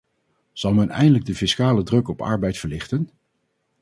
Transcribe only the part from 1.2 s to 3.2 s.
de fiscale druk op arbeid verlichten?